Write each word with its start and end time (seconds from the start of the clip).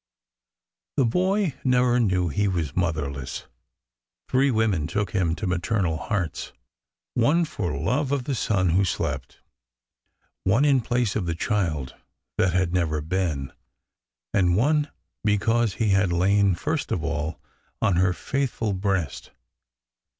The 0.97 1.05
boy 1.05 1.53
never 1.63 1.99
knew 1.99 2.29
he 2.29 2.47
was 2.47 2.75
motherless. 2.75 3.45
Three 4.27 4.49
women 4.49 4.87
took 4.87 5.11
him 5.11 5.35
to 5.35 5.45
maternal 5.45 5.97
hearts,— 5.97 6.53
one 7.13 7.45
for 7.45 7.77
love 7.77 8.11
of 8.11 8.23
the 8.23 8.33
son 8.33 8.69
who 8.69 8.83
slept, 8.83 9.41
one 10.43 10.65
in 10.65 10.81
place 10.81 11.15
of 11.15 11.27
the 11.27 11.35
child 11.35 11.93
that 12.39 12.51
had 12.51 12.73
never 12.73 12.99
been, 12.99 13.53
and 14.33 14.57
one 14.57 14.89
because 15.23 15.75
he 15.75 15.89
had 15.89 16.11
lain 16.11 16.55
first 16.55 16.91
of 16.91 17.03
all 17.03 17.39
on 17.79 17.97
her 17.97 18.11
faithful 18.11 18.73
breast. 18.73 19.29